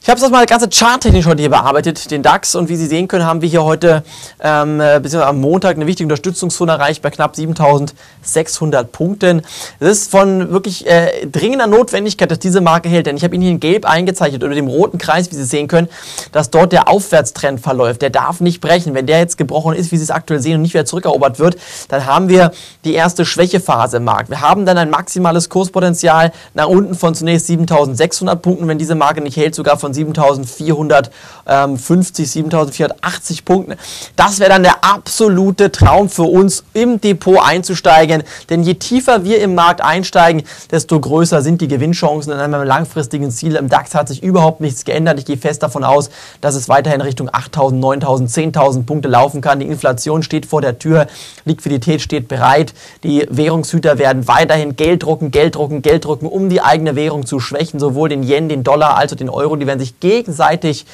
Ich 0.00 0.08
habe 0.08 0.20
das 0.20 0.30
mal 0.30 0.46
ganze 0.46 0.68
charttechnisch 0.70 1.26
heute 1.26 1.42
hier 1.42 1.50
bearbeitet, 1.50 2.10
den 2.12 2.22
DAX. 2.22 2.54
Und 2.54 2.68
wie 2.68 2.76
Sie 2.76 2.86
sehen 2.86 3.08
können, 3.08 3.26
haben 3.26 3.42
wir 3.42 3.48
hier 3.48 3.64
heute 3.64 4.04
ähm, 4.40 4.78
beziehungsweise 4.78 5.26
am 5.26 5.40
Montag 5.40 5.74
eine 5.74 5.86
wichtige 5.86 6.06
Unterstützungszone 6.06 6.70
erreicht 6.70 7.02
bei 7.02 7.10
knapp 7.10 7.34
7600 7.34 8.92
Punkten. 8.92 9.42
Das 9.80 9.90
ist 9.90 10.10
von 10.10 10.50
wirklich 10.50 10.86
äh, 10.86 11.26
dringender 11.26 11.66
Notwendigkeit, 11.66 12.30
dass 12.30 12.38
diese 12.38 12.60
Marke 12.60 12.88
hält. 12.88 13.06
Denn 13.06 13.16
ich 13.16 13.24
habe 13.24 13.34
Ihnen 13.34 13.42
hier 13.42 13.50
in 13.50 13.60
Gelb 13.60 13.84
eingezeichnet 13.86 14.44
unter 14.44 14.54
dem 14.54 14.68
roten 14.68 14.98
Kreis, 14.98 15.30
wie 15.32 15.34
Sie 15.34 15.44
sehen 15.44 15.66
können, 15.66 15.88
dass 16.30 16.48
dort 16.50 16.72
der 16.72 16.88
Aufwärtstrend 16.88 17.60
verläuft. 17.60 18.00
Der 18.00 18.10
darf 18.10 18.40
nicht 18.40 18.60
brechen. 18.60 18.94
Wenn 18.94 19.06
der 19.06 19.18
jetzt 19.18 19.36
gebrochen 19.36 19.74
ist, 19.74 19.90
wie 19.90 19.96
Sie 19.96 20.04
es 20.04 20.12
aktuell 20.12 20.40
sehen, 20.40 20.54
und 20.54 20.62
nicht 20.62 20.74
wieder 20.74 20.86
zurückerobert 20.86 21.40
wird, 21.40 21.56
dann 21.88 22.06
haben 22.06 22.28
wir 22.28 22.52
die 22.84 22.94
erste 22.94 23.26
Schwächephase 23.26 23.96
im 23.98 24.04
Markt. 24.04 24.30
Wir 24.30 24.40
haben 24.40 24.64
dann 24.64 24.78
ein 24.78 24.90
maximales 24.90 25.50
Kurspotenzial 25.50 26.32
nach 26.54 26.68
unten 26.68 26.94
von 26.94 27.16
zunächst 27.16 27.48
7600 27.48 28.40
Punkten. 28.40 28.68
Wenn 28.68 28.78
diese 28.78 28.94
Marke 28.94 29.20
nicht 29.20 29.36
hält, 29.36 29.56
sogar 29.56 29.76
von 29.76 29.87
von 29.88 29.94
7450, 29.94 32.30
7480 32.30 33.44
Punkten. 33.44 33.74
Das 34.16 34.38
wäre 34.38 34.50
dann 34.50 34.62
der 34.62 34.84
absolute 34.84 35.72
Traum 35.72 36.08
für 36.08 36.22
uns, 36.22 36.64
im 36.74 37.00
Depot 37.00 37.38
einzusteigen. 37.42 38.22
Denn 38.50 38.62
je 38.62 38.74
tiefer 38.74 39.24
wir 39.24 39.40
im 39.40 39.54
Markt 39.54 39.80
einsteigen, 39.80 40.42
desto 40.70 41.00
größer 41.00 41.42
sind 41.42 41.60
die 41.60 41.68
Gewinnchancen. 41.68 42.32
In 42.32 42.38
einem 42.38 42.64
langfristigen 42.64 43.30
Ziel 43.30 43.56
im 43.56 43.68
DAX 43.68 43.94
hat 43.94 44.08
sich 44.08 44.22
überhaupt 44.22 44.60
nichts 44.60 44.84
geändert. 44.84 45.18
Ich 45.18 45.24
gehe 45.24 45.36
fest 45.36 45.62
davon 45.62 45.84
aus, 45.84 46.10
dass 46.40 46.54
es 46.54 46.68
weiterhin 46.68 47.00
Richtung 47.00 47.28
8000, 47.32 47.80
9000, 47.80 48.30
10.000 48.30 48.84
Punkte 48.84 49.08
laufen 49.08 49.40
kann. 49.40 49.60
Die 49.60 49.66
Inflation 49.66 50.22
steht 50.22 50.46
vor 50.46 50.60
der 50.60 50.78
Tür, 50.78 51.06
Liquidität 51.44 52.02
steht 52.02 52.28
bereit. 52.28 52.74
Die 53.02 53.26
Währungshüter 53.30 53.98
werden 53.98 54.28
weiterhin 54.28 54.76
Geld 54.76 55.02
drucken, 55.02 55.30
Geld 55.30 55.54
drucken, 55.54 55.82
Geld 55.82 56.04
drucken, 56.04 56.26
um 56.26 56.48
die 56.48 56.60
eigene 56.60 56.96
Währung 56.96 57.26
zu 57.26 57.40
schwächen, 57.40 57.80
sowohl 57.80 58.08
den 58.08 58.22
Yen, 58.22 58.48
den 58.48 58.64
Dollar 58.64 58.96
als 58.96 59.12
auch 59.12 59.16
den 59.16 59.30
Euro. 59.30 59.56
Die 59.56 59.66
werden 59.66 59.77
werden 59.78 59.86
sich 59.86 60.00
gegenseitig 60.00 60.86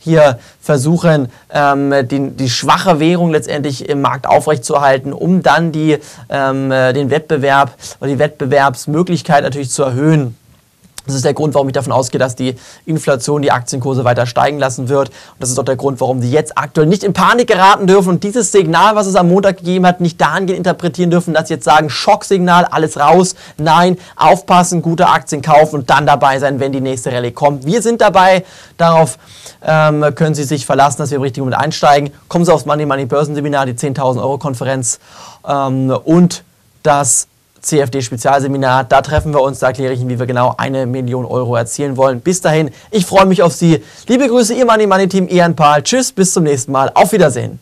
hier 0.00 0.38
versuchen, 0.60 1.28
ähm, 1.50 1.92
die, 2.08 2.30
die, 2.30 2.48
schwache 2.48 3.00
Währung 3.00 3.32
letztendlich 3.32 3.88
im 3.88 4.00
Markt 4.00 4.26
aufrechtzuerhalten, 4.26 5.12
um 5.12 5.42
dann 5.42 5.72
die, 5.72 5.98
ähm, 6.30 6.70
den 6.70 7.10
Wettbewerb 7.10 7.74
oder 8.00 8.10
die 8.10 8.18
Wettbewerbsmöglichkeit 8.18 9.42
natürlich 9.42 9.70
zu 9.70 9.82
erhöhen. 9.82 10.36
Das 11.08 11.16
ist 11.16 11.24
der 11.24 11.32
Grund, 11.32 11.54
warum 11.54 11.68
ich 11.68 11.72
davon 11.72 11.92
ausgehe, 11.92 12.18
dass 12.18 12.36
die 12.36 12.54
Inflation 12.84 13.40
die 13.40 13.50
Aktienkurse 13.50 14.04
weiter 14.04 14.26
steigen 14.26 14.58
lassen 14.58 14.90
wird. 14.90 15.08
Und 15.08 15.40
das 15.40 15.48
ist 15.48 15.58
auch 15.58 15.64
der 15.64 15.76
Grund, 15.76 16.00
warum 16.02 16.20
sie 16.20 16.30
jetzt 16.30 16.56
aktuell 16.58 16.86
nicht 16.86 17.02
in 17.02 17.14
Panik 17.14 17.48
geraten 17.48 17.86
dürfen 17.86 18.10
und 18.10 18.24
dieses 18.24 18.52
Signal, 18.52 18.94
was 18.94 19.06
es 19.06 19.16
am 19.16 19.28
Montag 19.28 19.56
gegeben 19.56 19.86
hat, 19.86 20.02
nicht 20.02 20.20
dahingehend 20.20 20.58
interpretieren 20.58 21.10
dürfen, 21.10 21.32
dass 21.32 21.48
sie 21.48 21.54
jetzt 21.54 21.64
sagen, 21.64 21.88
Schocksignal, 21.88 22.66
alles 22.66 22.98
raus. 23.00 23.34
Nein, 23.56 23.96
aufpassen, 24.16 24.82
gute 24.82 25.08
Aktien 25.08 25.40
kaufen 25.40 25.76
und 25.76 25.90
dann 25.90 26.06
dabei 26.06 26.38
sein, 26.38 26.60
wenn 26.60 26.72
die 26.72 26.82
nächste 26.82 27.10
Rallye 27.10 27.32
kommt. 27.32 27.64
Wir 27.64 27.80
sind 27.80 28.02
dabei. 28.02 28.44
Darauf 28.76 29.18
ähm, 29.66 30.04
können 30.14 30.34
Sie 30.34 30.44
sich 30.44 30.66
verlassen, 30.66 30.98
dass 30.98 31.10
wir 31.10 31.16
im 31.16 31.22
richtigen 31.22 31.46
Moment 31.46 31.62
einsteigen. 31.62 32.10
Kommen 32.28 32.44
Sie 32.44 32.52
aufs 32.52 32.66
Money 32.66 32.84
Money 32.84 33.06
Börsenseminar, 33.06 33.64
die 33.64 33.72
10.000 33.72 34.18
Euro 34.20 34.36
Konferenz 34.36 34.98
ähm, 35.48 35.90
und 36.04 36.44
das 36.82 37.28
CFD-Spezialseminar. 37.60 38.84
Da 38.84 39.02
treffen 39.02 39.32
wir 39.32 39.42
uns, 39.42 39.58
da 39.58 39.68
erkläre 39.68 39.92
ich 39.92 40.00
Ihnen, 40.00 40.10
wie 40.10 40.18
wir 40.18 40.26
genau 40.26 40.54
eine 40.56 40.86
Million 40.86 41.24
Euro 41.24 41.56
erzielen 41.56 41.96
wollen. 41.96 42.20
Bis 42.20 42.40
dahin, 42.40 42.70
ich 42.90 43.06
freue 43.06 43.26
mich 43.26 43.42
auf 43.42 43.52
Sie. 43.52 43.82
Liebe 44.06 44.28
Grüße, 44.28 44.54
Ihr 44.54 44.66
Money 44.66 44.86
Money 44.86 45.08
Team, 45.08 45.28
Ian 45.28 45.54
Pahl. 45.56 45.82
Tschüss, 45.82 46.12
bis 46.12 46.32
zum 46.32 46.44
nächsten 46.44 46.72
Mal. 46.72 46.90
Auf 46.94 47.12
Wiedersehen. 47.12 47.58